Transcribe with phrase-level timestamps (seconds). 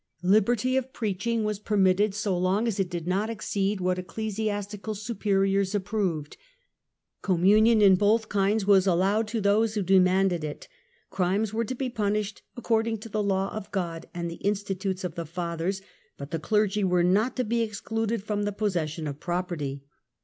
[0.23, 5.75] Liberty of preaching was permitted so long as it did not exceed what ecclesiastical superiors
[5.75, 6.37] approved;
[7.21, 10.67] communion in both kinds was allowed to those who demanded it;
[11.11, 15.13] crimes were to be punished" according to the law of God and the institutes of
[15.13, 15.83] the Fathers";
[16.17, 19.83] but the Clergy were not to be excluded from the possession of property.